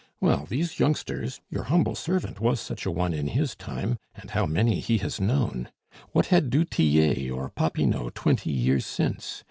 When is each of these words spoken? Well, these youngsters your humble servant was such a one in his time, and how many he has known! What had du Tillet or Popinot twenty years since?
Well, 0.19 0.47
these 0.49 0.79
youngsters 0.79 1.41
your 1.51 1.65
humble 1.65 1.93
servant 1.93 2.39
was 2.39 2.59
such 2.59 2.87
a 2.87 2.91
one 2.91 3.13
in 3.13 3.27
his 3.27 3.55
time, 3.55 3.99
and 4.15 4.31
how 4.31 4.47
many 4.47 4.79
he 4.79 4.97
has 4.97 5.21
known! 5.21 5.69
What 6.11 6.25
had 6.33 6.49
du 6.49 6.65
Tillet 6.65 7.29
or 7.29 7.51
Popinot 7.51 8.15
twenty 8.15 8.49
years 8.49 8.83
since? 8.83 9.39